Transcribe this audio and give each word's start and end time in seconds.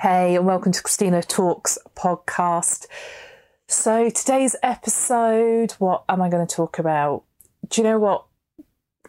Hey, 0.00 0.34
and 0.34 0.46
welcome 0.46 0.72
to 0.72 0.82
Christina 0.82 1.22
Talks 1.22 1.76
podcast. 1.94 2.86
So, 3.68 4.08
today's 4.08 4.56
episode, 4.62 5.72
what 5.72 6.04
am 6.08 6.22
I 6.22 6.30
going 6.30 6.46
to 6.46 6.56
talk 6.56 6.78
about? 6.78 7.24
Do 7.68 7.82
you 7.82 7.86
know 7.86 7.98
what? 7.98 8.24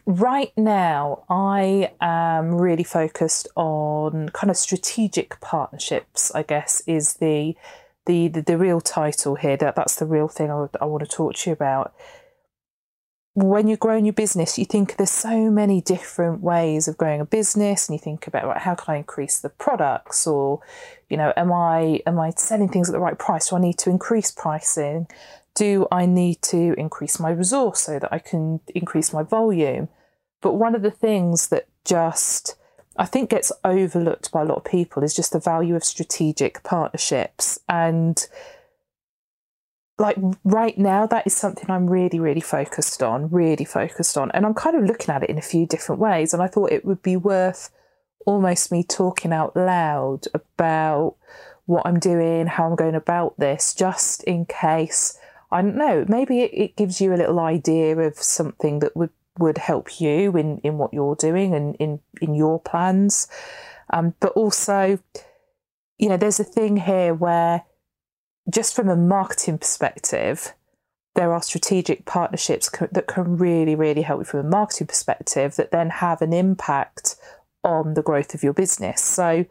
Right 0.05 0.51
now, 0.57 1.23
I 1.29 1.93
am 2.01 2.55
really 2.55 2.83
focused 2.83 3.47
on 3.55 4.31
kind 4.33 4.51
of 4.51 4.57
strategic 4.57 5.39
partnerships, 5.39 6.29
I 6.35 6.43
guess, 6.43 6.81
is 6.85 7.13
the 7.13 7.55
the, 8.05 8.27
the, 8.27 8.41
the 8.41 8.57
real 8.57 8.81
title 8.81 9.35
here. 9.35 9.55
That 9.55 9.77
that's 9.77 9.95
the 9.95 10.05
real 10.05 10.27
thing 10.27 10.51
I, 10.51 10.67
I 10.81 10.85
want 10.87 11.09
to 11.09 11.09
talk 11.09 11.35
to 11.35 11.51
you 11.51 11.53
about 11.53 11.95
when 13.33 13.67
you're 13.67 13.77
growing 13.77 14.05
your 14.05 14.13
business, 14.13 14.59
you 14.59 14.65
think 14.65 14.97
there's 14.97 15.09
so 15.11 15.49
many 15.49 15.79
different 15.79 16.41
ways 16.41 16.87
of 16.87 16.97
growing 16.97 17.21
a 17.21 17.25
business, 17.25 17.87
and 17.87 17.95
you 17.95 17.99
think 17.99 18.27
about 18.27 18.45
right, 18.45 18.57
how 18.57 18.75
can 18.75 18.95
I 18.95 18.97
increase 18.97 19.39
the 19.39 19.49
products, 19.49 20.27
or 20.27 20.59
you 21.09 21.17
know, 21.17 21.31
am 21.37 21.51
I 21.53 22.01
am 22.05 22.19
I 22.19 22.31
selling 22.31 22.69
things 22.69 22.89
at 22.89 22.93
the 22.93 22.99
right 22.99 23.17
price? 23.17 23.49
Do 23.49 23.55
I 23.55 23.59
need 23.59 23.77
to 23.79 23.89
increase 23.89 24.31
pricing? 24.31 25.07
Do 25.55 25.87
I 25.91 26.05
need 26.05 26.41
to 26.43 26.73
increase 26.77 27.19
my 27.19 27.29
resource 27.29 27.81
so 27.81 27.99
that 27.99 28.11
I 28.11 28.19
can 28.19 28.59
increase 28.73 29.13
my 29.13 29.23
volume? 29.23 29.89
But 30.41 30.53
one 30.53 30.75
of 30.75 30.81
the 30.81 30.91
things 30.91 31.49
that 31.49 31.67
just 31.85 32.55
I 32.97 33.05
think 33.05 33.29
gets 33.29 33.51
overlooked 33.63 34.31
by 34.31 34.41
a 34.41 34.45
lot 34.45 34.57
of 34.57 34.63
people 34.65 35.03
is 35.03 35.15
just 35.15 35.31
the 35.31 35.39
value 35.39 35.75
of 35.75 35.83
strategic 35.85 36.63
partnerships 36.63 37.59
and 37.69 38.27
like 40.01 40.17
right 40.43 40.77
now 40.77 41.05
that 41.05 41.25
is 41.25 41.35
something 41.35 41.69
i'm 41.69 41.89
really 41.89 42.19
really 42.19 42.41
focused 42.41 43.01
on 43.01 43.29
really 43.29 43.65
focused 43.65 44.17
on. 44.17 44.31
And 44.31 44.45
i'm 44.45 44.53
kind 44.53 44.75
of 44.75 44.83
looking 44.83 45.13
at 45.13 45.23
it 45.23 45.29
in 45.29 45.37
a 45.37 45.41
few 45.41 45.65
different 45.65 46.01
ways 46.01 46.33
and 46.33 46.41
i 46.41 46.47
thought 46.47 46.71
it 46.71 46.85
would 46.85 47.01
be 47.01 47.15
worth 47.15 47.69
almost 48.25 48.71
me 48.71 48.83
talking 48.83 49.31
out 49.31 49.55
loud 49.55 50.25
about 50.33 51.15
what 51.65 51.85
i'm 51.85 51.99
doing 51.99 52.47
how 52.47 52.69
i'm 52.69 52.75
going 52.75 52.95
about 52.95 53.37
this 53.39 53.73
just 53.73 54.23
in 54.23 54.45
case 54.45 55.17
i 55.51 55.61
don't 55.61 55.77
know 55.77 56.05
maybe 56.07 56.41
it, 56.41 56.51
it 56.53 56.75
gives 56.75 56.99
you 56.99 57.13
a 57.13 57.15
little 57.15 57.39
idea 57.39 57.97
of 57.97 58.15
something 58.17 58.79
that 58.79 58.95
would 58.95 59.11
would 59.39 59.57
help 59.57 59.99
you 59.99 60.35
in 60.37 60.59
in 60.59 60.77
what 60.77 60.93
you're 60.93 61.15
doing 61.15 61.53
and 61.53 61.75
in 61.77 61.99
in 62.21 62.35
your 62.35 62.59
plans. 62.59 63.27
Um, 63.89 64.13
but 64.19 64.31
also 64.33 64.99
you 65.97 66.09
know 66.09 66.17
there's 66.17 66.39
a 66.39 66.45
thing 66.45 66.77
here 66.77 67.13
where 67.13 67.63
just 68.49 68.75
from 68.75 68.89
a 68.89 68.95
marketing 68.95 69.57
perspective, 69.57 70.53
there 71.15 71.33
are 71.33 71.41
strategic 71.41 72.05
partnerships 72.05 72.69
co- 72.69 72.87
that 72.91 73.07
can 73.07 73.37
really, 73.37 73.75
really 73.75 74.01
help 74.01 74.21
you 74.21 74.25
from 74.25 74.39
a 74.41 74.49
marketing 74.49 74.87
perspective 74.87 75.55
that 75.55 75.71
then 75.71 75.89
have 75.89 76.21
an 76.21 76.33
impact 76.33 77.15
on 77.63 77.93
the 77.93 78.01
growth 78.01 78.33
of 78.33 78.43
your 78.43 78.53
business. 78.53 79.01
So, 79.01 79.45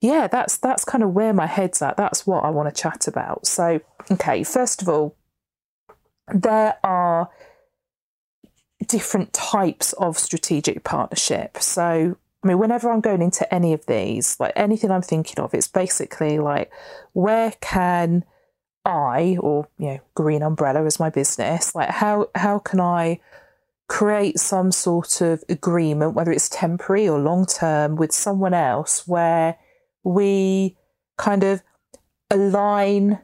yeah, 0.00 0.28
that's 0.28 0.56
that's 0.56 0.84
kind 0.84 1.04
of 1.04 1.12
where 1.12 1.32
my 1.32 1.46
head's 1.46 1.82
at. 1.82 1.96
That's 1.96 2.26
what 2.26 2.44
I 2.44 2.50
want 2.50 2.74
to 2.74 2.82
chat 2.82 3.06
about. 3.06 3.46
So, 3.46 3.80
okay, 4.10 4.42
first 4.44 4.82
of 4.82 4.88
all, 4.88 5.16
there 6.32 6.76
are 6.84 7.30
different 8.86 9.32
types 9.32 9.92
of 9.94 10.18
strategic 10.18 10.84
partnership. 10.84 11.58
So, 11.58 12.16
I 12.42 12.46
mean, 12.46 12.58
whenever 12.58 12.90
I'm 12.90 13.00
going 13.00 13.22
into 13.22 13.52
any 13.52 13.72
of 13.72 13.84
these, 13.86 14.38
like 14.38 14.52
anything 14.54 14.90
I'm 14.90 15.02
thinking 15.02 15.42
of, 15.42 15.54
it's 15.54 15.66
basically 15.68 16.38
like, 16.38 16.70
where 17.12 17.52
can 17.60 18.24
I, 18.84 19.38
or 19.40 19.68
you 19.78 19.86
know, 19.86 20.00
Green 20.14 20.42
Umbrella 20.42 20.84
as 20.84 21.00
my 21.00 21.10
business, 21.10 21.74
like 21.74 21.90
how 21.90 22.30
how 22.34 22.58
can 22.58 22.80
I 22.80 23.20
create 23.88 24.38
some 24.38 24.70
sort 24.70 25.20
of 25.20 25.42
agreement, 25.48 26.14
whether 26.14 26.30
it's 26.30 26.48
temporary 26.48 27.08
or 27.08 27.18
long 27.18 27.44
term, 27.44 27.96
with 27.96 28.12
someone 28.12 28.54
else, 28.54 29.06
where 29.08 29.56
we 30.04 30.76
kind 31.16 31.42
of 31.42 31.62
align 32.30 33.18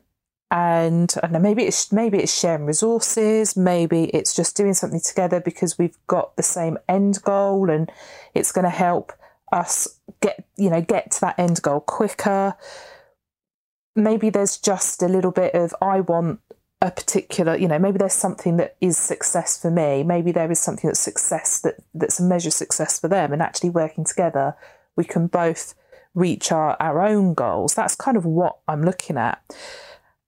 and 0.51 1.13
I 1.23 1.29
know, 1.29 1.39
maybe 1.39 1.65
it's 1.65 1.91
maybe 1.93 2.19
it's 2.19 2.39
sharing 2.39 2.67
resources, 2.67 3.57
maybe 3.57 4.05
it's 4.05 4.35
just 4.35 4.57
doing 4.57 4.75
something 4.75 5.01
together 5.01 5.41
because 5.41 5.79
we've 5.79 5.97
got 6.07 6.37
the 6.37 6.43
same 6.43 6.79
end 6.89 7.23
goal 7.23 7.71
and 7.71 7.91
it's 8.35 8.53
going 8.53 8.65
to 8.65 8.71
help 8.71 9.13
us 9.53 10.01
get 10.21 10.45
you 10.57 10.71
know 10.71 10.81
get 10.81 11.11
to 11.13 11.21
that 11.23 11.39
end 11.39 11.63
goal 11.63 11.81
quicker. 11.81 12.55
Maybe 13.97 14.31
there's 14.31 14.59
just 14.59 15.03
a 15.03 15.09
little 15.09 15.31
bit 15.31 15.55
of 15.55 15.75
I 15.81 16.01
want 16.01 16.41
a 16.83 16.91
particular, 16.91 17.57
you 17.57 17.67
know, 17.67 17.79
maybe 17.79 17.97
there's 17.97 18.13
something 18.13 18.59
that 18.59 18.77
is 18.81 18.99
success 18.99 19.61
for 19.61 19.71
me. 19.71 20.03
Maybe 20.03 20.33
there 20.33 20.51
is 20.51 20.61
something 20.61 20.89
that's 20.89 21.01
success 21.01 21.61
that 21.61 21.77
that's 21.95 22.21
a 22.21 22.23
measure 22.23 22.49
of 22.49 22.55
success 22.55 23.01
for 23.01 23.09
them, 23.09 23.33
and 23.33 23.41
actually 23.41 23.71
working 23.71 24.05
together, 24.05 24.55
we 24.95 25.05
can 25.05 25.27
both 25.27 25.75
reach 26.15 26.53
our, 26.53 26.77
our 26.79 27.05
own 27.05 27.35
goals. 27.35 27.75
That's 27.75 27.97
kind 27.97 28.17
of 28.17 28.25
what 28.25 28.59
I'm 28.69 28.85
looking 28.85 29.17
at 29.17 29.43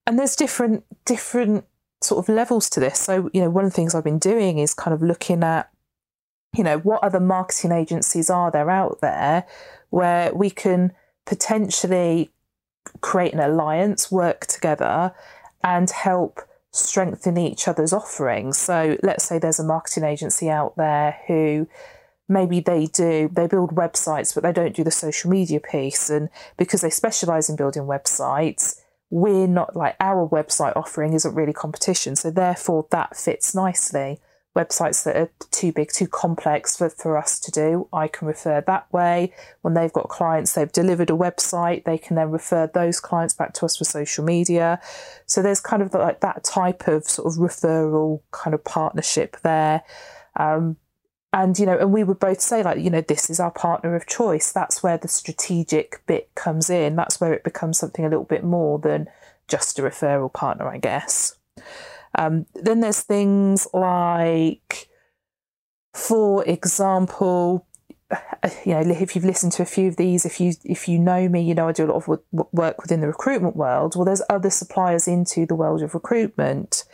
and 0.07 0.19
there's 0.19 0.37
different 0.37 0.85
different 1.05 1.65
sort 2.03 2.25
of 2.25 2.35
levels 2.35 2.69
to 2.71 2.81
this. 2.81 3.01
So, 3.01 3.31
you 3.33 3.41
know, 3.41 3.51
one 3.51 3.65
of 3.65 3.71
the 3.71 3.75
things 3.75 3.95
I've 3.95 4.05
been 4.05 4.19
doing 4.19 4.59
is 4.59 4.75
kind 4.75 4.95
of 4.95 5.03
looking 5.03 5.43
at, 5.43 5.71
you 6.55 6.63
know, 6.63 6.79
what 6.79 7.03
other 7.03 7.21
marketing 7.21 7.73
agencies 7.73 8.31
are 8.31 8.51
there 8.51 8.71
out 8.71 9.01
there 9.01 9.45
where 9.91 10.33
we 10.35 10.51
can 10.51 10.93
potentially 11.25 12.31
create 13.01 13.33
an 13.33 13.41
alliance, 13.41 14.11
work 14.13 14.47
together, 14.47 15.13
and 15.65 15.91
help 15.91 16.41
strengthen 16.71 17.39
each 17.39 17.67
other's 17.67 17.93
offerings. 17.93 18.59
So, 18.59 18.99
let's 19.03 19.25
say 19.25 19.39
there's 19.39 19.59
a 19.59 19.65
marketing 19.65 20.05
agency 20.05 20.51
out 20.51 20.77
there 20.77 21.19
who 21.27 21.67
maybe 22.29 22.59
they 22.59 22.87
do 22.87 23.31
they 23.33 23.47
build 23.47 23.77
websites 23.77 24.35
but 24.35 24.43
they 24.43 24.53
don't 24.53 24.75
do 24.75 24.83
the 24.83 24.91
social 24.91 25.31
media 25.31 25.61
piece 25.61 26.11
and 26.11 26.29
because 26.57 26.81
they 26.81 26.91
specialize 26.91 27.49
in 27.49 27.55
building 27.55 27.85
websites 27.85 28.81
we're 29.11 29.47
not 29.47 29.77
like 29.77 29.97
our 30.01 30.29
website 30.29 30.77
offering 30.77 31.13
isn't 31.13 31.35
really 31.35 31.53
competition. 31.53 32.17
So 32.17 32.31
therefore 32.31 32.87
that 32.91 33.17
fits 33.17 33.55
nicely. 33.55 34.19
Websites 34.57 35.05
that 35.05 35.17
are 35.17 35.31
too 35.51 35.71
big, 35.71 35.93
too 35.93 36.07
complex 36.07 36.79
for, 36.79 36.89
for 36.89 37.19
us 37.19 37.39
to 37.41 37.51
do, 37.51 37.89
I 37.93 38.09
can 38.09 38.27
refer 38.27 38.63
that 38.67 38.91
way. 38.91 39.35
When 39.61 39.75
they've 39.75 39.93
got 39.93 40.09
clients, 40.09 40.55
they've 40.55 40.73
delivered 40.73 41.11
a 41.11 41.13
website, 41.13 41.85
they 41.85 41.99
can 41.99 42.17
then 42.17 42.31
refer 42.31 42.67
those 42.67 42.99
clients 42.99 43.35
back 43.35 43.53
to 43.55 43.67
us 43.67 43.77
for 43.77 43.85
social 43.85 44.25
media. 44.25 44.81
So 45.27 45.43
there's 45.43 45.61
kind 45.61 45.83
of 45.83 45.93
like 45.93 46.21
that 46.21 46.43
type 46.43 46.89
of 46.89 47.05
sort 47.05 47.31
of 47.31 47.39
referral 47.39 48.23
kind 48.31 48.55
of 48.55 48.65
partnership 48.65 49.37
there. 49.43 49.83
Um, 50.37 50.79
and 51.37 51.59
you 51.59 51.67
know 51.67 51.77
and 51.79 51.93
we 51.93 52.03
would 52.03 52.19
both 52.19 52.41
say 52.41 52.63
like 52.63 52.79
you 52.81 52.89
know 52.89 53.03
this 53.03 53.29
is 53.29 53.39
our 53.39 53.51
partner 53.51 53.95
of 53.95 54.07
choice. 54.07 54.53
That's 54.53 54.83
where 54.83 54.97
the 54.97 55.07
strategic 55.07 56.03
bit 56.07 56.35
comes 56.35 56.71
in. 56.71 56.97
That's 56.97 57.21
where 57.21 57.35
it 57.35 57.45
becomes 57.45 57.79
something 57.79 58.05
a 58.05 58.09
little 58.09 58.25
bit 58.25 58.43
more 58.43 58.79
than 58.79 59.09
just 59.47 59.79
a 59.79 59.83
referral 59.83 60.33
partner 60.33 60.67
i 60.67 60.79
guess. 60.79 61.37
Um, 62.19 62.47
then 62.55 62.81
there's 62.81 63.03
things 63.03 63.69
like 63.75 64.89
for 65.93 66.43
example 66.47 67.67
you 68.65 68.73
know 68.73 68.81
if 68.81 69.15
you've 69.15 69.25
listened 69.25 69.53
to 69.53 69.63
a 69.63 69.67
few 69.67 69.89
of 69.89 69.97
these 69.97 70.25
if 70.25 70.41
you 70.41 70.53
if 70.65 70.89
you 70.89 70.99
know 70.99 71.29
me 71.29 71.43
you 71.43 71.55
know 71.55 71.69
i 71.69 71.73
do 71.73 71.85
a 71.85 71.91
lot 71.91 71.97
of 71.97 72.21
work 72.53 72.81
within 72.81 73.03
the 73.03 73.09
recruitment 73.09 73.57
world. 73.57 73.95
Well 73.95 74.07
there's 74.07 74.23
other 74.31 74.51
suppliers 74.51 75.07
into 75.07 75.45
the 75.45 75.55
world 75.55 75.83
of 75.83 75.93
recruitment 75.93 76.85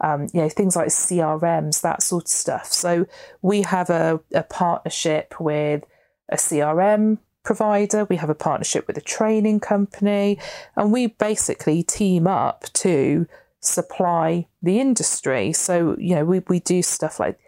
um, 0.00 0.28
you 0.32 0.40
know, 0.40 0.48
things 0.48 0.76
like 0.76 0.88
CRMs, 0.88 1.82
that 1.82 2.02
sort 2.02 2.24
of 2.24 2.30
stuff. 2.30 2.72
So 2.72 3.06
we 3.42 3.62
have 3.62 3.90
a, 3.90 4.20
a 4.32 4.42
partnership 4.42 5.40
with 5.40 5.84
a 6.28 6.36
CRM 6.36 7.18
provider, 7.42 8.04
we 8.04 8.16
have 8.16 8.30
a 8.30 8.34
partnership 8.34 8.86
with 8.86 8.96
a 8.96 9.02
training 9.02 9.60
company, 9.60 10.38
and 10.76 10.92
we 10.92 11.08
basically 11.08 11.82
team 11.82 12.26
up 12.26 12.64
to 12.74 13.26
supply 13.60 14.46
the 14.62 14.80
industry. 14.80 15.52
So, 15.52 15.96
you 15.98 16.14
know, 16.14 16.24
we, 16.24 16.40
we 16.48 16.60
do 16.60 16.82
stuff 16.82 17.20
like 17.20 17.38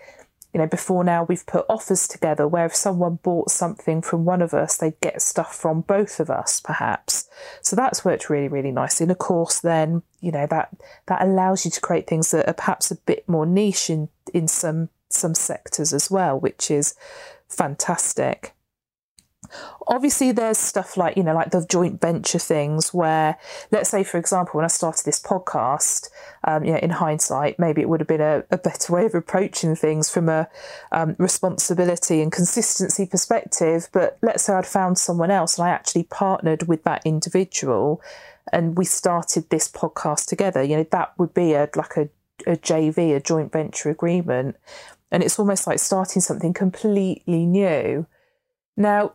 you 0.52 0.60
know, 0.60 0.66
before 0.66 1.02
now 1.02 1.24
we've 1.24 1.46
put 1.46 1.64
offers 1.68 2.06
together 2.06 2.46
where 2.46 2.66
if 2.66 2.74
someone 2.74 3.18
bought 3.22 3.50
something 3.50 4.02
from 4.02 4.24
one 4.24 4.42
of 4.42 4.52
us, 4.52 4.76
they'd 4.76 5.00
get 5.00 5.22
stuff 5.22 5.54
from 5.54 5.80
both 5.80 6.20
of 6.20 6.28
us, 6.28 6.60
perhaps. 6.60 7.28
So 7.62 7.74
that's 7.74 8.04
worked 8.04 8.28
really, 8.28 8.48
really 8.48 8.70
nicely. 8.70 9.04
And 9.04 9.10
of 9.10 9.18
course, 9.18 9.60
then, 9.60 10.02
you 10.20 10.30
know, 10.30 10.46
that 10.48 10.68
that 11.06 11.22
allows 11.22 11.64
you 11.64 11.70
to 11.70 11.80
create 11.80 12.06
things 12.06 12.30
that 12.32 12.48
are 12.48 12.54
perhaps 12.54 12.90
a 12.90 12.96
bit 12.96 13.26
more 13.26 13.46
niche 13.46 13.88
in, 13.88 14.08
in 14.34 14.46
some 14.46 14.90
some 15.08 15.34
sectors 15.34 15.92
as 15.92 16.10
well, 16.10 16.38
which 16.38 16.70
is 16.70 16.94
fantastic. 17.48 18.54
Obviously, 19.88 20.32
there's 20.32 20.58
stuff 20.58 20.96
like, 20.96 21.16
you 21.16 21.22
know, 21.22 21.34
like 21.34 21.50
the 21.50 21.66
joint 21.68 22.00
venture 22.00 22.38
things 22.38 22.92
where, 22.94 23.38
let's 23.70 23.90
say, 23.90 24.04
for 24.04 24.18
example, 24.18 24.52
when 24.58 24.64
I 24.64 24.68
started 24.68 25.04
this 25.04 25.20
podcast, 25.20 26.08
um, 26.44 26.64
you 26.64 26.72
know, 26.72 26.78
in 26.78 26.90
hindsight, 26.90 27.58
maybe 27.58 27.80
it 27.80 27.88
would 27.88 28.00
have 28.00 28.08
been 28.08 28.20
a, 28.20 28.44
a 28.50 28.58
better 28.58 28.92
way 28.92 29.06
of 29.06 29.14
approaching 29.14 29.74
things 29.76 30.10
from 30.10 30.28
a 30.28 30.48
um, 30.90 31.16
responsibility 31.18 32.20
and 32.20 32.32
consistency 32.32 33.06
perspective. 33.06 33.88
But 33.92 34.18
let's 34.22 34.44
say 34.44 34.54
I'd 34.54 34.66
found 34.66 34.98
someone 34.98 35.30
else 35.30 35.58
and 35.58 35.66
I 35.66 35.70
actually 35.70 36.04
partnered 36.04 36.68
with 36.68 36.84
that 36.84 37.02
individual 37.04 38.02
and 38.50 38.76
we 38.76 38.84
started 38.84 39.48
this 39.50 39.68
podcast 39.68 40.26
together, 40.26 40.62
you 40.62 40.76
know, 40.76 40.86
that 40.90 41.12
would 41.18 41.34
be 41.34 41.52
a 41.52 41.68
like 41.76 41.96
a, 41.96 42.08
a 42.46 42.56
JV, 42.56 43.14
a 43.14 43.20
joint 43.20 43.52
venture 43.52 43.90
agreement. 43.90 44.56
And 45.10 45.22
it's 45.22 45.38
almost 45.38 45.66
like 45.66 45.78
starting 45.78 46.22
something 46.22 46.54
completely 46.54 47.44
new. 47.46 48.06
Now, 48.76 49.12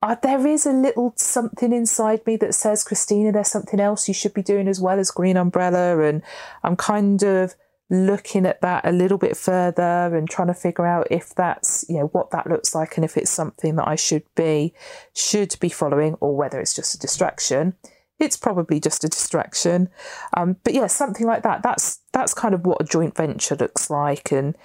uh, 0.00 0.16
there 0.22 0.46
is 0.46 0.64
a 0.64 0.72
little 0.72 1.12
something 1.16 1.72
inside 1.72 2.24
me 2.26 2.36
that 2.36 2.54
says, 2.54 2.84
Christina, 2.84 3.32
there's 3.32 3.50
something 3.50 3.80
else 3.80 4.06
you 4.06 4.14
should 4.14 4.34
be 4.34 4.42
doing 4.42 4.68
as 4.68 4.80
well 4.80 4.98
as 4.98 5.10
Green 5.10 5.36
Umbrella. 5.36 6.00
And 6.00 6.22
I'm 6.62 6.76
kind 6.76 7.22
of 7.22 7.54
looking 7.90 8.46
at 8.46 8.60
that 8.60 8.86
a 8.86 8.92
little 8.92 9.18
bit 9.18 9.36
further 9.36 10.14
and 10.14 10.28
trying 10.28 10.48
to 10.48 10.54
figure 10.54 10.86
out 10.86 11.08
if 11.10 11.34
that's, 11.34 11.84
you 11.88 11.96
know, 11.96 12.06
what 12.08 12.30
that 12.30 12.46
looks 12.46 12.74
like 12.74 12.96
and 12.96 13.04
if 13.04 13.16
it's 13.16 13.30
something 13.30 13.76
that 13.76 13.88
I 13.88 13.96
should 13.96 14.24
be, 14.36 14.72
should 15.14 15.56
be 15.58 15.68
following 15.68 16.14
or 16.20 16.36
whether 16.36 16.60
it's 16.60 16.74
just 16.74 16.94
a 16.94 16.98
distraction. 16.98 17.74
It's 18.20 18.36
probably 18.36 18.78
just 18.78 19.04
a 19.04 19.08
distraction. 19.08 19.88
Um, 20.36 20.56
but 20.62 20.74
yeah, 20.74 20.86
something 20.86 21.26
like 21.26 21.42
that. 21.42 21.62
That's, 21.62 22.00
that's 22.12 22.34
kind 22.34 22.54
of 22.54 22.66
what 22.66 22.80
a 22.80 22.84
joint 22.84 23.16
venture 23.16 23.56
looks 23.56 23.90
like. 23.90 24.32
And, 24.32 24.56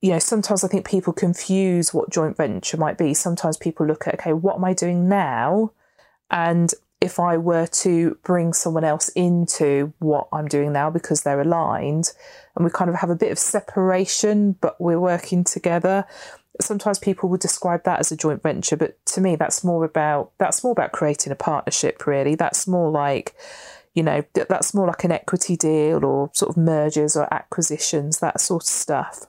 you 0.00 0.10
know, 0.10 0.18
sometimes 0.18 0.62
I 0.62 0.68
think 0.68 0.86
people 0.86 1.12
confuse 1.12 1.94
what 1.94 2.10
joint 2.10 2.36
venture 2.36 2.76
might 2.76 2.98
be. 2.98 3.14
Sometimes 3.14 3.56
people 3.56 3.86
look 3.86 4.06
at, 4.06 4.14
okay, 4.14 4.32
what 4.32 4.56
am 4.56 4.64
I 4.64 4.74
doing 4.74 5.08
now? 5.08 5.72
And 6.30 6.72
if 7.00 7.20
I 7.20 7.36
were 7.36 7.66
to 7.66 8.18
bring 8.22 8.52
someone 8.52 8.84
else 8.84 9.08
into 9.10 9.92
what 9.98 10.28
I'm 10.32 10.48
doing 10.48 10.72
now 10.72 10.90
because 10.90 11.22
they're 11.22 11.40
aligned 11.40 12.12
and 12.54 12.64
we 12.64 12.70
kind 12.70 12.88
of 12.90 12.96
have 12.96 13.10
a 13.10 13.16
bit 13.16 13.32
of 13.32 13.38
separation, 13.38 14.52
but 14.60 14.80
we're 14.80 15.00
working 15.00 15.44
together. 15.44 16.06
Sometimes 16.60 16.98
people 16.98 17.28
would 17.28 17.40
describe 17.40 17.84
that 17.84 18.00
as 18.00 18.10
a 18.10 18.16
joint 18.16 18.42
venture, 18.42 18.76
but 18.76 19.04
to 19.06 19.20
me, 19.20 19.36
that's 19.36 19.62
more 19.62 19.84
about 19.84 20.32
that's 20.38 20.64
more 20.64 20.72
about 20.72 20.92
creating 20.92 21.30
a 21.30 21.36
partnership. 21.36 22.06
Really, 22.06 22.34
that's 22.34 22.66
more 22.66 22.90
like 22.90 23.34
you 23.92 24.02
know 24.02 24.24
that's 24.32 24.72
more 24.72 24.86
like 24.86 25.04
an 25.04 25.12
equity 25.12 25.54
deal 25.54 26.02
or 26.02 26.30
sort 26.32 26.48
of 26.48 26.56
mergers 26.56 27.14
or 27.14 27.32
acquisitions, 27.32 28.20
that 28.20 28.40
sort 28.40 28.62
of 28.62 28.68
stuff 28.68 29.26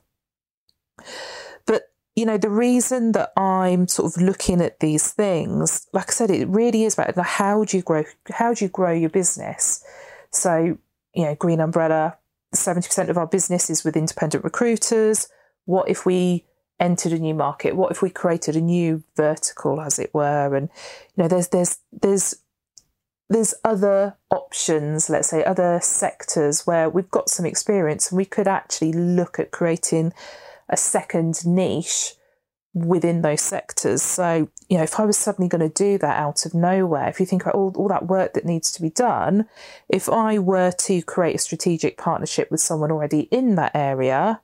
you 2.17 2.25
know, 2.25 2.39
the 2.39 2.49
reason 2.49 3.11
that 3.11 3.31
I'm 3.37 3.87
sort 3.87 4.11
of 4.11 4.21
looking 4.23 4.59
at 4.59 4.79
these 4.79 5.11
things, 5.11 5.85
like 5.93 6.09
I 6.09 6.13
said, 6.13 6.31
it 6.31 6.47
really 6.47 6.83
is 6.83 6.97
about 6.97 7.15
how 7.15 7.63
do 7.63 7.77
you 7.77 7.83
grow, 7.83 8.05
how 8.31 8.55
do 8.55 8.65
you 8.65 8.69
grow 8.69 8.91
your 8.91 9.11
business? 9.11 9.85
So, 10.31 10.79
you 11.13 11.23
know, 11.23 11.35
Green 11.35 11.59
Umbrella, 11.59 12.17
70% 12.55 13.09
of 13.09 13.19
our 13.19 13.27
business 13.27 13.69
is 13.69 13.83
with 13.83 13.95
independent 13.95 14.43
recruiters. 14.43 15.27
What 15.65 15.89
if 15.89 16.07
we 16.07 16.45
entered 16.79 17.11
a 17.11 17.19
new 17.19 17.35
market? 17.35 17.75
What 17.75 17.91
if 17.91 18.01
we 18.01 18.09
created 18.09 18.55
a 18.55 18.61
new 18.61 19.03
vertical, 19.15 19.79
as 19.79 19.99
it 19.99 20.11
were? 20.11 20.55
And, 20.55 20.69
you 21.15 21.21
know, 21.21 21.27
there's, 21.27 21.49
there's, 21.49 21.77
there's, 21.91 22.33
there's 23.29 23.53
other 23.63 24.17
options, 24.31 25.07
let's 25.07 25.27
say 25.27 25.43
other 25.43 25.79
sectors 25.83 26.65
where 26.65 26.89
we've 26.89 27.11
got 27.11 27.29
some 27.29 27.45
experience 27.45 28.09
and 28.09 28.17
we 28.17 28.25
could 28.25 28.47
actually 28.47 28.91
look 28.91 29.37
at 29.37 29.51
creating 29.51 30.13
a 30.69 30.77
second 30.77 31.45
niche 31.45 32.13
within 32.73 33.21
those 33.21 33.41
sectors. 33.41 34.01
So, 34.01 34.49
you 34.69 34.77
know, 34.77 34.83
if 34.83 34.99
I 34.99 35.05
was 35.05 35.17
suddenly 35.17 35.49
going 35.49 35.67
to 35.67 35.83
do 35.83 35.97
that 35.97 36.19
out 36.19 36.45
of 36.45 36.53
nowhere, 36.53 37.07
if 37.09 37.19
you 37.19 37.25
think 37.25 37.43
about 37.43 37.55
all, 37.55 37.73
all 37.75 37.87
that 37.87 38.07
work 38.07 38.33
that 38.33 38.45
needs 38.45 38.71
to 38.73 38.81
be 38.81 38.89
done, 38.89 39.47
if 39.89 40.09
I 40.09 40.37
were 40.37 40.71
to 40.71 41.01
create 41.01 41.35
a 41.35 41.39
strategic 41.39 41.97
partnership 41.97 42.51
with 42.51 42.59
someone 42.59 42.91
already 42.91 43.21
in 43.31 43.55
that 43.55 43.71
area, 43.73 44.41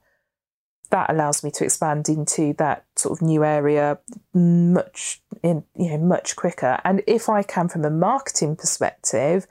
that 0.90 1.10
allows 1.10 1.44
me 1.44 1.50
to 1.50 1.64
expand 1.64 2.08
into 2.08 2.54
that 2.60 2.86
sort 2.96 3.18
of 3.18 3.26
new 3.26 3.44
area 3.44 3.98
much 4.32 5.22
in 5.42 5.64
you 5.76 5.90
know 5.90 5.98
much 5.98 6.36
quicker. 6.36 6.80
And 6.84 7.02
if 7.08 7.30
I 7.30 7.42
can 7.42 7.68
from 7.68 7.84
a 7.84 7.90
marketing 7.90 8.56
perspective, 8.56 9.48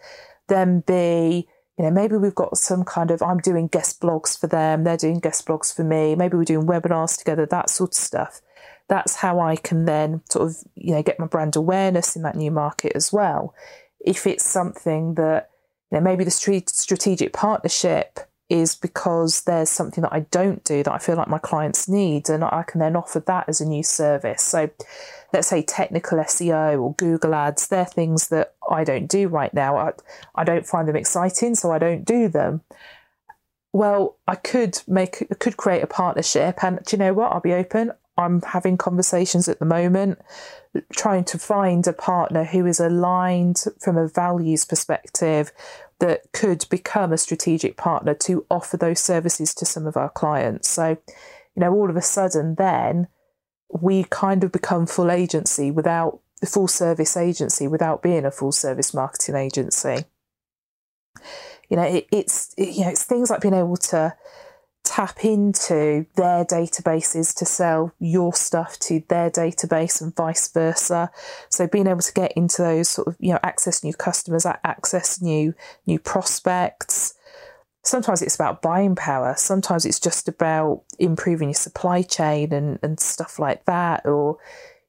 then 0.46 0.84
be 0.86 1.48
you 1.78 1.84
know, 1.84 1.90
maybe 1.90 2.16
we've 2.16 2.34
got 2.34 2.56
some 2.58 2.84
kind 2.84 3.10
of, 3.10 3.22
I'm 3.22 3.38
doing 3.38 3.66
guest 3.66 4.00
blogs 4.00 4.38
for 4.38 4.46
them, 4.46 4.84
they're 4.84 4.96
doing 4.96 5.20
guest 5.20 5.46
blogs 5.46 5.74
for 5.74 5.84
me, 5.84 6.14
maybe 6.14 6.36
we're 6.36 6.44
doing 6.44 6.66
webinars 6.66 7.18
together, 7.18 7.46
that 7.46 7.70
sort 7.70 7.90
of 7.90 7.96
stuff. 7.96 8.40
That's 8.88 9.16
how 9.16 9.40
I 9.40 9.56
can 9.56 9.86
then 9.86 10.20
sort 10.30 10.50
of, 10.50 10.56
you 10.74 10.94
know, 10.94 11.02
get 11.02 11.18
my 11.18 11.26
brand 11.26 11.56
awareness 11.56 12.14
in 12.14 12.22
that 12.22 12.36
new 12.36 12.50
market 12.50 12.92
as 12.94 13.12
well. 13.12 13.54
If 14.00 14.26
it's 14.26 14.44
something 14.44 15.14
that, 15.14 15.48
you 15.90 15.98
know, 15.98 16.04
maybe 16.04 16.24
the 16.24 16.30
strategic 16.30 17.32
partnership 17.32 18.20
is 18.52 18.74
because 18.74 19.44
there's 19.44 19.70
something 19.70 20.02
that 20.02 20.12
I 20.12 20.20
don't 20.30 20.62
do 20.62 20.82
that 20.82 20.92
I 20.92 20.98
feel 20.98 21.16
like 21.16 21.26
my 21.26 21.38
clients 21.38 21.88
need, 21.88 22.28
and 22.28 22.44
I 22.44 22.64
can 22.66 22.80
then 22.80 22.96
offer 22.96 23.18
that 23.20 23.48
as 23.48 23.62
a 23.62 23.66
new 23.66 23.82
service. 23.82 24.42
So, 24.42 24.68
let's 25.32 25.48
say 25.48 25.62
technical 25.62 26.18
SEO 26.18 26.78
or 26.78 26.92
Google 26.94 27.34
Ads, 27.34 27.68
they're 27.68 27.86
things 27.86 28.28
that 28.28 28.54
I 28.70 28.84
don't 28.84 29.06
do 29.06 29.26
right 29.28 29.54
now. 29.54 29.78
I, 29.78 29.92
I 30.34 30.44
don't 30.44 30.66
find 30.66 30.86
them 30.86 30.96
exciting, 30.96 31.54
so 31.54 31.72
I 31.72 31.78
don't 31.78 32.04
do 32.04 32.28
them. 32.28 32.60
Well, 33.72 34.18
I 34.28 34.34
could 34.34 34.82
make, 34.86 35.26
I 35.30 35.34
could 35.34 35.56
create 35.56 35.82
a 35.82 35.86
partnership, 35.86 36.62
and 36.62 36.78
do 36.84 36.94
you 36.94 36.98
know 36.98 37.14
what? 37.14 37.32
I'll 37.32 37.40
be 37.40 37.54
open. 37.54 37.92
I'm 38.16 38.42
having 38.42 38.76
conversations 38.76 39.48
at 39.48 39.58
the 39.58 39.64
moment, 39.64 40.18
trying 40.92 41.24
to 41.24 41.38
find 41.38 41.86
a 41.86 41.92
partner 41.92 42.44
who 42.44 42.66
is 42.66 42.78
aligned 42.78 43.64
from 43.80 43.96
a 43.96 44.08
values 44.08 44.64
perspective 44.64 45.52
that 45.98 46.32
could 46.32 46.66
become 46.68 47.12
a 47.12 47.18
strategic 47.18 47.76
partner 47.76 48.14
to 48.14 48.44
offer 48.50 48.76
those 48.76 49.00
services 49.00 49.54
to 49.54 49.64
some 49.64 49.86
of 49.86 49.96
our 49.96 50.10
clients. 50.10 50.68
So, 50.68 50.98
you 51.54 51.60
know, 51.60 51.72
all 51.72 51.88
of 51.88 51.96
a 51.96 52.02
sudden, 52.02 52.56
then 52.56 53.08
we 53.70 54.04
kind 54.04 54.44
of 54.44 54.52
become 54.52 54.86
full 54.86 55.10
agency 55.10 55.70
without 55.70 56.20
the 56.42 56.46
full 56.46 56.68
service 56.68 57.16
agency 57.16 57.68
without 57.68 58.02
being 58.02 58.26
a 58.26 58.30
full 58.30 58.52
service 58.52 58.92
marketing 58.92 59.36
agency. 59.36 60.04
You 61.68 61.76
know, 61.76 61.84
it, 61.84 62.08
it's 62.10 62.52
it, 62.58 62.76
you 62.76 62.84
know 62.84 62.90
it's 62.90 63.04
things 63.04 63.30
like 63.30 63.40
being 63.40 63.54
able 63.54 63.76
to 63.76 64.14
tap 64.84 65.24
into 65.24 66.06
their 66.16 66.44
databases 66.44 67.34
to 67.36 67.44
sell 67.44 67.92
your 67.98 68.34
stuff 68.34 68.78
to 68.80 69.02
their 69.08 69.30
database 69.30 70.00
and 70.00 70.14
vice 70.14 70.50
versa. 70.52 71.10
So 71.50 71.66
being 71.66 71.86
able 71.86 72.00
to 72.00 72.12
get 72.12 72.32
into 72.32 72.62
those 72.62 72.88
sort 72.88 73.08
of 73.08 73.16
you 73.18 73.32
know 73.32 73.38
access 73.42 73.84
new 73.84 73.94
customers, 73.94 74.46
access 74.46 75.20
new 75.20 75.54
new 75.86 75.98
prospects, 75.98 77.14
sometimes 77.84 78.22
it's 78.22 78.34
about 78.34 78.62
buying 78.62 78.96
power. 78.96 79.34
Sometimes 79.36 79.84
it's 79.84 80.00
just 80.00 80.28
about 80.28 80.82
improving 80.98 81.48
your 81.50 81.54
supply 81.54 82.02
chain 82.02 82.52
and, 82.52 82.78
and 82.82 82.98
stuff 82.98 83.38
like 83.38 83.64
that 83.66 84.06
or 84.06 84.38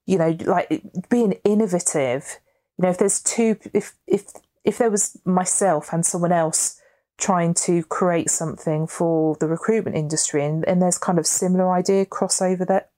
you 0.05 0.17
know 0.17 0.35
like 0.45 0.81
being 1.09 1.33
innovative. 1.43 2.39
You 2.77 2.83
know 2.83 2.89
if 2.89 2.97
there's 2.97 3.21
two 3.21 3.57
if 3.73 3.93
if 4.07 4.25
if 4.63 4.77
there 4.79 4.89
was 4.89 5.19
myself 5.25 5.93
and 5.93 6.05
someone 6.05 6.31
else 6.31 6.79
trying 7.17 7.53
to 7.53 7.83
create 7.83 8.29
something 8.29 8.87
for 8.87 9.35
the 9.39 9.47
recruitment 9.47 9.95
industry 9.95 10.43
and, 10.43 10.67
and 10.67 10.81
there's 10.81 10.97
kind 10.97 11.19
of 11.19 11.27
similar 11.27 11.71
idea 11.71 12.05
crossover 12.05 12.65
that 12.67 12.89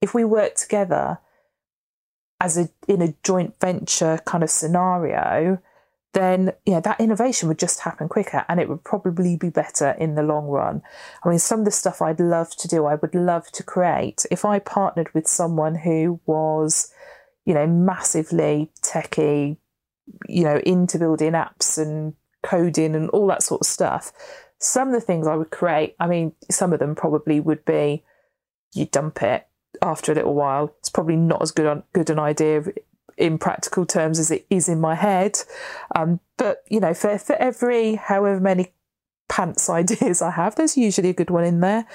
if 0.00 0.14
we 0.14 0.24
work 0.24 0.54
together 0.54 1.18
as 2.40 2.56
a 2.56 2.68
in 2.86 3.02
a 3.02 3.14
joint 3.22 3.54
venture 3.60 4.20
kind 4.24 4.44
of 4.44 4.50
scenario 4.50 5.58
then 6.16 6.50
know 6.66 6.80
that 6.80 6.98
innovation 6.98 7.46
would 7.46 7.58
just 7.58 7.80
happen 7.80 8.08
quicker 8.08 8.44
and 8.48 8.58
it 8.58 8.70
would 8.70 8.82
probably 8.82 9.36
be 9.36 9.50
better 9.50 9.90
in 9.90 10.14
the 10.14 10.22
long 10.22 10.46
run. 10.46 10.80
I 11.22 11.28
mean, 11.28 11.38
some 11.38 11.58
of 11.58 11.64
the 11.66 11.70
stuff 11.70 12.00
I'd 12.00 12.20
love 12.20 12.56
to 12.56 12.68
do, 12.68 12.86
I 12.86 12.94
would 12.94 13.14
love 13.14 13.52
to 13.52 13.62
create 13.62 14.24
if 14.30 14.42
I 14.42 14.58
partnered 14.58 15.12
with 15.12 15.28
someone 15.28 15.74
who 15.74 16.18
was, 16.24 16.90
you 17.44 17.52
know, 17.52 17.66
massively 17.66 18.70
techie, 18.80 19.58
you 20.26 20.44
know, 20.44 20.56
into 20.64 20.98
building 20.98 21.32
apps 21.32 21.76
and 21.76 22.14
coding 22.46 22.94
and 22.94 23.10
all 23.10 23.26
that 23.26 23.42
sort 23.42 23.62
of 23.62 23.66
stuff. 23.66 24.12
Some 24.58 24.88
of 24.88 24.94
the 24.94 25.00
things 25.00 25.26
I 25.26 25.34
would 25.34 25.50
create, 25.50 25.96
I 26.00 26.06
mean, 26.06 26.32
some 26.50 26.72
of 26.72 26.78
them 26.78 26.94
probably 26.94 27.40
would 27.40 27.64
be 27.64 28.04
you 28.72 28.86
dump 28.86 29.22
it 29.22 29.46
after 29.82 30.12
a 30.12 30.14
little 30.14 30.34
while. 30.34 30.74
It's 30.78 30.90
probably 30.90 31.16
not 31.16 31.42
as 31.42 31.50
good 31.50 31.66
on 31.66 31.82
good 31.92 32.10
an 32.10 32.18
idea 32.18 32.64
in 33.16 33.38
practical 33.38 33.86
terms 33.86 34.18
as 34.18 34.30
it 34.30 34.46
is 34.50 34.68
in 34.68 34.80
my 34.80 34.94
head. 34.94 35.38
Um, 35.94 36.20
but 36.36 36.62
you 36.68 36.80
know, 36.80 36.94
for, 36.94 37.18
for 37.18 37.34
every 37.36 37.96
however 37.96 38.40
many 38.40 38.72
pants 39.28 39.68
ideas 39.82 40.22
I 40.22 40.30
have, 40.30 40.54
there's 40.54 40.76
usually 40.76 41.10
a 41.10 41.14
good 41.14 41.30
one 41.30 41.44
in 41.44 41.60
there. 41.60 41.86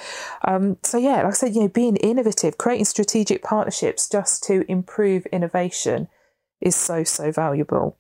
Um, 0.44 0.78
so 0.84 0.98
yeah, 0.98 1.18
like 1.18 1.26
I 1.26 1.32
said, 1.32 1.56
you 1.56 1.62
know, 1.62 1.68
being 1.68 1.96
innovative, 1.98 2.58
creating 2.58 2.86
strategic 2.86 3.44
partnerships 3.44 4.10
just 4.10 4.44
to 4.44 4.70
improve 4.70 5.26
innovation 5.28 6.08
is 6.60 6.76
so 6.76 7.04
so 7.04 7.32
valuable. 7.32 7.98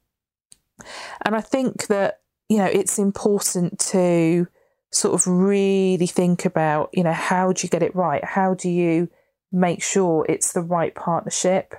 And 1.23 1.35
I 1.35 1.41
think 1.41 1.87
that 1.87 2.20
you 2.51 2.57
know 2.57 2.65
it's 2.65 2.99
important 2.99 3.79
to 3.79 4.47
sort 4.91 5.13
of 5.13 5.25
really 5.25 6.07
think 6.07 6.45
about 6.45 6.89
you 6.93 7.03
know 7.03 7.13
how 7.13 7.51
do 7.53 7.65
you 7.65 7.69
get 7.69 7.83
it 7.83 7.95
right? 7.95 8.23
How 8.23 8.53
do 8.53 8.69
you 8.69 9.09
make 9.51 9.81
sure 9.83 10.25
it's 10.29 10.53
the 10.53 10.61
right 10.61 10.93
partnership? 10.93 11.75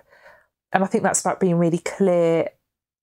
and 0.73 0.83
I 0.83 0.87
think 0.87 1.05
that's 1.05 1.21
about 1.21 1.41
being 1.41 1.57
really 1.57 1.79
clear. 1.79 2.49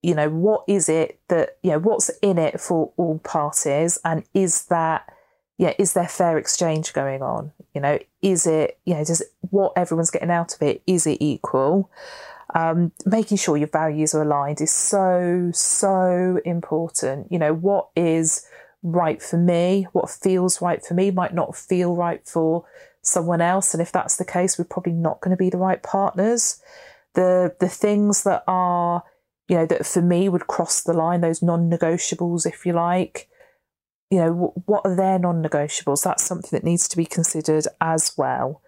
You 0.01 0.15
know, 0.15 0.29
what 0.29 0.63
is 0.67 0.89
it 0.89 1.19
that 1.27 1.57
you 1.61 1.71
know 1.71 1.79
what's 1.79 2.09
in 2.21 2.37
it 2.37 2.59
for 2.59 2.91
all 2.97 3.19
parties, 3.19 3.99
and 4.03 4.23
is 4.33 4.65
that 4.65 5.11
yeah, 5.57 5.73
is 5.77 5.93
there 5.93 6.07
fair 6.07 6.37
exchange 6.37 6.93
going 6.93 7.21
on? 7.21 7.51
You 7.73 7.81
know, 7.81 7.99
is 8.21 8.47
it 8.47 8.79
you 8.85 8.95
know 8.95 9.03
does 9.03 9.23
what 9.41 9.73
everyone's 9.75 10.11
getting 10.11 10.31
out 10.31 10.55
of 10.55 10.61
it 10.61 10.81
is 10.87 11.05
it 11.05 11.17
equal? 11.21 11.91
Um, 12.55 12.91
making 13.05 13.37
sure 13.37 13.57
your 13.57 13.67
values 13.67 14.15
are 14.15 14.23
aligned 14.23 14.61
is 14.61 14.71
so 14.71 15.51
so 15.53 16.39
important. 16.45 17.31
You 17.31 17.39
know, 17.39 17.53
what 17.53 17.89
is 17.95 18.45
right 18.83 19.21
for 19.21 19.37
me, 19.37 19.87
what 19.91 20.09
feels 20.09 20.61
right 20.61 20.83
for 20.83 20.93
me 20.93 21.11
might 21.11 21.33
not 21.33 21.55
feel 21.55 21.95
right 21.95 22.25
for 22.27 22.65
someone 23.01 23.41
else, 23.41 23.73
and 23.73 23.81
if 23.81 23.91
that's 23.91 24.17
the 24.17 24.25
case, 24.25 24.57
we're 24.57 24.65
probably 24.65 24.93
not 24.93 25.21
going 25.21 25.31
to 25.31 25.37
be 25.37 25.49
the 25.49 25.57
right 25.57 25.81
partners. 25.83 26.61
the 27.15 27.55
the 27.59 27.69
things 27.69 28.23
that 28.23 28.43
are 28.47 29.03
you 29.47 29.55
know 29.57 29.65
that 29.65 29.85
for 29.85 30.01
me 30.01 30.29
would 30.29 30.47
cross 30.47 30.81
the 30.83 30.93
line 30.93 31.21
those 31.21 31.41
non-negotiables 31.41 32.45
if 32.45 32.65
you 32.65 32.73
like 32.73 33.27
you 34.11 34.19
know 34.19 34.53
what 34.65 34.81
are 34.85 34.95
their 34.95 35.19
non-negotiables 35.19 36.03
that's 36.03 36.23
something 36.23 36.49
that 36.51 36.63
needs 36.63 36.87
to 36.87 36.97
be 36.97 37.05
considered 37.05 37.65
as 37.81 38.13
well 38.17 38.61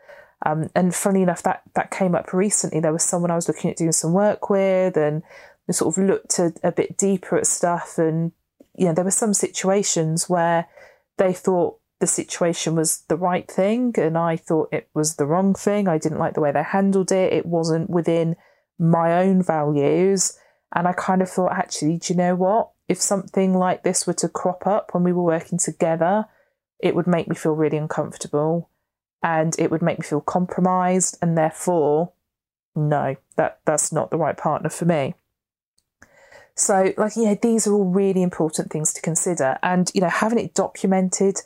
um, 0.45 0.69
and 0.75 0.95
funny 0.95 1.21
enough 1.21 1.43
that 1.43 1.61
that 1.75 1.91
came 1.91 2.15
up 2.15 2.33
recently 2.33 2.79
there 2.79 2.93
was 2.93 3.03
someone 3.03 3.31
i 3.31 3.35
was 3.35 3.47
looking 3.47 3.69
at 3.69 3.77
doing 3.77 3.91
some 3.91 4.13
work 4.13 4.49
with 4.49 4.97
and 4.97 5.23
we 5.67 5.73
sort 5.73 5.95
of 5.95 6.03
looked 6.03 6.39
a, 6.39 6.53
a 6.63 6.71
bit 6.71 6.97
deeper 6.97 7.37
at 7.37 7.47
stuff 7.47 7.97
and 7.97 8.31
you 8.77 8.85
know 8.85 8.93
there 8.93 9.05
were 9.05 9.11
some 9.11 9.33
situations 9.33 10.29
where 10.29 10.67
they 11.17 11.33
thought 11.33 11.77
the 12.01 12.07
situation 12.07 12.75
was 12.75 13.03
the 13.07 13.15
right 13.15 13.49
thing 13.49 13.93
and 13.97 14.17
I 14.17 14.35
thought 14.35 14.73
it 14.73 14.89
was 14.93 15.15
the 15.15 15.27
wrong 15.27 15.53
thing. 15.53 15.87
I 15.87 15.99
didn't 15.99 16.17
like 16.17 16.33
the 16.33 16.41
way 16.41 16.51
they 16.51 16.63
handled 16.63 17.11
it. 17.11 17.31
It 17.31 17.45
wasn't 17.45 17.91
within 17.91 18.35
my 18.79 19.21
own 19.21 19.43
values. 19.43 20.37
And 20.73 20.87
I 20.87 20.93
kind 20.93 21.21
of 21.21 21.29
thought, 21.29 21.51
actually, 21.51 21.99
do 21.99 22.13
you 22.13 22.17
know 22.17 22.35
what? 22.35 22.71
If 22.89 22.99
something 22.99 23.53
like 23.53 23.83
this 23.83 24.07
were 24.07 24.13
to 24.15 24.27
crop 24.27 24.65
up 24.65 24.93
when 24.93 25.03
we 25.03 25.13
were 25.13 25.23
working 25.23 25.59
together, 25.59 26.25
it 26.79 26.95
would 26.95 27.07
make 27.07 27.27
me 27.27 27.35
feel 27.35 27.53
really 27.53 27.77
uncomfortable 27.77 28.70
and 29.23 29.55
it 29.59 29.71
would 29.71 29.81
make 29.81 29.99
me 29.99 30.03
feel 30.03 30.21
compromised. 30.21 31.17
And 31.21 31.37
therefore, 31.37 32.11
no, 32.75 33.15
that, 33.35 33.59
that's 33.65 33.91
not 33.91 34.11
the 34.11 34.17
right 34.17 34.37
partner 34.37 34.69
for 34.69 34.85
me. 34.85 35.15
So, 36.55 36.93
like, 36.97 37.13
yeah, 37.15 37.35
these 37.41 37.65
are 37.65 37.73
all 37.73 37.85
really 37.85 38.21
important 38.21 38.71
things 38.71 38.93
to 38.93 39.01
consider. 39.01 39.57
And, 39.63 39.89
you 39.93 40.01
know, 40.01 40.09
having 40.09 40.39
it 40.39 40.53
documented, 40.53 41.37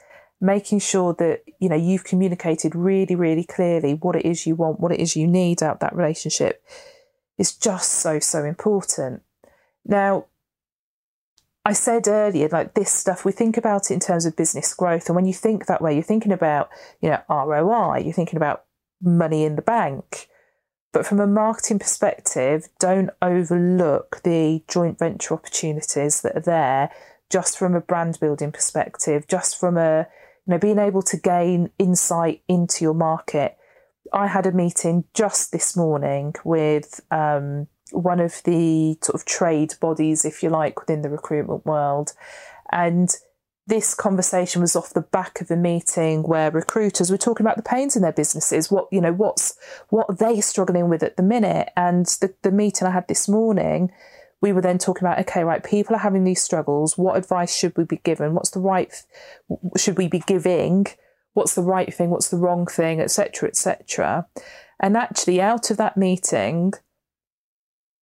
making 0.42 0.80
sure 0.80 1.14
that 1.14 1.42
you 1.60 1.70
know 1.70 1.76
you've 1.76 2.04
communicated 2.04 2.76
really 2.76 3.16
really 3.16 3.44
clearly 3.44 3.94
what 3.94 4.16
it 4.16 4.26
is 4.26 4.46
you 4.46 4.54
want 4.56 4.80
what 4.80 4.92
it 4.92 5.00
is 5.00 5.16
you 5.16 5.26
need 5.26 5.64
out 5.64 5.80
that 5.80 5.96
relationship 5.96 6.64
is 7.38 7.56
just 7.56 7.92
so 7.92 8.20
so 8.20 8.44
important 8.44 9.22
now 9.86 10.26
i 11.66 11.74
said 11.74 12.08
earlier 12.08 12.48
like 12.50 12.74
this 12.74 12.92
stuff 12.92 13.26
we 13.26 13.32
think 13.32 13.58
about 13.58 13.90
it 13.90 13.94
in 13.94 14.00
terms 14.00 14.26
of 14.26 14.36
business 14.36 14.74
growth 14.74 15.08
and 15.08 15.16
when 15.16 15.26
you 15.26 15.34
think 15.34 15.66
that 15.66 15.82
way 15.82 15.94
you're 15.94 16.04
thinking 16.04 16.32
about 16.32 16.70
you 17.02 17.10
know 17.10 17.22
roi 17.30 17.98
you're 17.98 18.14
thinking 18.14 18.38
about 18.38 18.64
money 19.02 19.44
in 19.44 19.56
the 19.56 19.62
bank 19.62 20.28
but 20.94 21.06
from 21.06 21.20
a 21.20 21.28
marketing 21.28 21.80
perspective 21.80 22.70
don't 22.80 23.10
overlook 23.22 24.22
the 24.24 24.64
joint 24.68 24.98
venture 24.98 25.34
opportunities 25.34 26.22
that 26.22 26.36
are 26.38 26.42
there 26.42 26.92
just 27.30 27.58
from 27.58 27.76
a 27.76 27.82
brand 27.82 28.18
building 28.22 28.52
perspective 28.52 29.28
just 29.28 29.60
from 29.60 29.78
a 29.78 30.08
you 30.46 30.52
know, 30.52 30.60
being 30.60 30.80
able 30.80 31.02
to 31.02 31.18
gain 31.18 31.72
insight 31.80 32.42
into 32.48 32.84
your 32.84 32.94
market. 32.94 33.58
I 34.14 34.28
had 34.28 34.46
a 34.46 34.52
meeting 34.52 35.06
just 35.14 35.52
this 35.52 35.76
morning 35.76 36.36
with 36.44 37.02
um, 37.12 37.68
one 37.92 38.20
of 38.20 38.42
the 38.44 38.98
sort 39.02 39.16
of 39.16 39.26
trade 39.26 39.74
bodies, 39.80 40.26
if 40.26 40.42
you 40.42 40.50
like, 40.50 40.80
within 40.80 41.02
the 41.02 41.10
recruitment 41.10 41.66
world. 41.66 42.14
And 42.72 43.10
this 43.68 43.96
conversation 43.96 44.62
was 44.62 44.76
off 44.76 44.94
the 44.94 45.02
back 45.02 45.42
of 45.42 45.50
a 45.50 45.56
meeting 45.56 46.24
where 46.24 46.52
recruiters 46.52 47.10
were 47.10 47.18
talking 47.18 47.46
about 47.46 47.58
the 47.58 47.64
pains 47.64 47.96
in 47.96 48.02
their 48.02 48.12
businesses, 48.12 48.70
what 48.70 48.88
you 48.92 49.02
know, 49.02 49.14
what's 49.14 49.58
what 49.90 50.08
are 50.10 50.16
they 50.16 50.40
struggling 50.42 50.90
with 50.90 51.04
at 51.04 51.18
the 51.18 51.24
minute. 51.24 51.72
And 51.76 52.06
the, 52.06 52.34
the 52.44 52.52
meeting 52.52 52.88
I 52.88 52.92
had 52.92 53.08
this 53.08 53.28
morning 53.28 53.92
we 54.42 54.52
were 54.52 54.62
then 54.62 54.78
talking 54.78 55.08
about 55.08 55.18
okay 55.18 55.44
right 55.44 55.64
people 55.64 55.96
are 55.96 56.00
having 56.00 56.24
these 56.24 56.42
struggles. 56.42 56.98
What 56.98 57.18
advice 57.18 57.56
should 57.56 57.76
we 57.78 57.84
be 57.84 57.98
given? 57.98 58.36
What's 58.36 58.52
the 58.52 58.60
right 58.60 58.94
should 59.76 59.98
we 59.98 60.08
be 60.08 60.20
giving? 60.20 60.86
What's 61.34 61.56
the 61.56 61.64
right 61.64 61.92
thing? 61.92 62.12
What's 62.12 62.30
the 62.30 62.38
wrong 62.38 62.68
thing? 62.68 63.02
Etc 63.02 63.50
etc 63.50 64.28
and 64.80 64.98
actually 64.98 65.42
out 65.42 65.72
of 65.72 65.78
that 65.78 65.98
meeting 65.98 66.74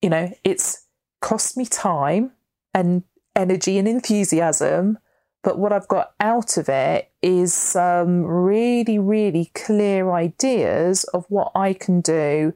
you 0.04 0.10
know 0.10 0.32
it's 0.44 0.86
cost 1.22 1.58
me 1.58 1.66
time 1.66 2.32
and 2.74 3.04
energy 3.36 3.78
and 3.80 3.88
enthusiasm 3.88 5.00
but 5.44 5.60
what 5.60 5.74
I've 5.74 5.90
got 5.90 6.14
out 6.22 6.56
of 6.58 6.70
it 6.70 7.12
is 7.22 7.54
some 7.54 8.24
really, 8.24 8.98
really 8.98 9.52
clear 9.54 10.10
ideas 10.12 11.04
of 11.14 11.26
what 11.28 11.52
I 11.54 11.74
can 11.74 12.00
do 12.00 12.54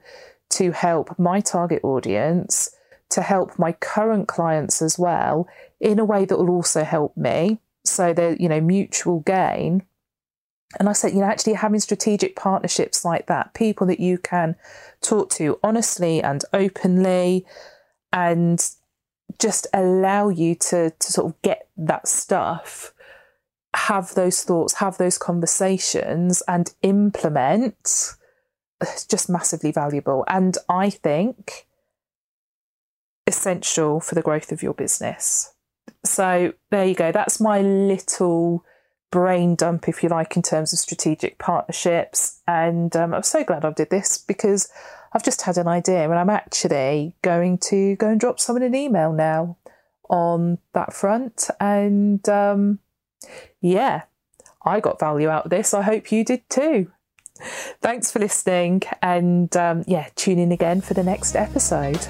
to 0.51 0.71
help 0.71 1.19
my 1.19 1.41
target 1.41 1.81
audience 1.83 2.73
to 3.09 3.21
help 3.21 3.59
my 3.59 3.73
current 3.73 4.27
clients 4.27 4.81
as 4.81 4.97
well 4.97 5.47
in 5.79 5.99
a 5.99 6.05
way 6.05 6.25
that 6.25 6.37
will 6.37 6.49
also 6.49 6.83
help 6.83 7.15
me. 7.15 7.59
So 7.85 8.13
they're, 8.13 8.35
you 8.35 8.49
know, 8.49 8.61
mutual 8.61 9.19
gain. 9.21 9.83
And 10.79 10.89
I 10.89 10.93
said, 10.93 11.13
you 11.13 11.19
know, 11.19 11.25
actually 11.25 11.53
having 11.53 11.79
strategic 11.79 12.35
partnerships 12.35 13.05
like 13.05 13.27
that, 13.27 13.53
people 13.53 13.87
that 13.87 13.99
you 13.99 14.17
can 14.17 14.55
talk 15.01 15.29
to 15.31 15.59
honestly 15.63 16.21
and 16.21 16.43
openly 16.53 17.45
and 18.11 18.69
just 19.39 19.67
allow 19.73 20.29
you 20.29 20.55
to, 20.55 20.91
to 20.91 21.11
sort 21.11 21.27
of 21.27 21.41
get 21.41 21.69
that 21.77 22.07
stuff, 22.07 22.93
have 23.73 24.13
those 24.15 24.43
thoughts, 24.43 24.75
have 24.75 24.97
those 24.97 25.17
conversations 25.17 26.43
and 26.47 26.73
implement, 26.81 28.15
it's 28.81 29.05
just 29.05 29.29
massively 29.29 29.71
valuable. 29.71 30.25
And 30.27 30.57
I 30.67 30.89
think 30.89 31.67
essential 33.25 33.99
for 33.99 34.15
the 34.15 34.21
growth 34.21 34.51
of 34.51 34.63
your 34.63 34.73
business. 34.73 35.53
So 36.03 36.53
there 36.71 36.85
you 36.85 36.95
go. 36.95 37.11
That's 37.11 37.39
my 37.39 37.61
little 37.61 38.63
brain 39.11 39.55
dump, 39.55 39.87
if 39.87 40.03
you 40.03 40.09
like, 40.09 40.35
in 40.35 40.41
terms 40.41 40.73
of 40.73 40.79
strategic 40.79 41.37
partnerships. 41.37 42.41
And 42.47 42.95
um, 42.95 43.13
I'm 43.13 43.23
so 43.23 43.43
glad 43.43 43.65
I 43.65 43.71
did 43.71 43.89
this 43.89 44.17
because 44.17 44.69
I've 45.13 45.23
just 45.23 45.43
had 45.43 45.57
an 45.57 45.67
idea 45.67 46.03
and 46.03 46.19
I'm 46.19 46.29
actually 46.29 47.15
going 47.21 47.57
to 47.69 47.95
go 47.95 48.09
and 48.09 48.19
drop 48.19 48.39
someone 48.39 48.63
an 48.63 48.75
email 48.75 49.13
now 49.13 49.57
on 50.09 50.57
that 50.73 50.93
front. 50.93 51.49
And 51.59 52.27
um, 52.29 52.79
yeah, 53.61 54.03
I 54.65 54.79
got 54.79 54.99
value 54.99 55.29
out 55.29 55.45
of 55.45 55.51
this. 55.51 55.73
I 55.73 55.81
hope 55.81 56.11
you 56.11 56.23
did 56.23 56.49
too. 56.49 56.91
Thanks 57.81 58.11
for 58.11 58.19
listening. 58.19 58.81
And 59.01 59.55
um, 59.55 59.83
yeah, 59.87 60.07
tune 60.15 60.39
in 60.39 60.51
again 60.51 60.81
for 60.81 60.93
the 60.93 61.03
next 61.03 61.35
episode. 61.35 62.05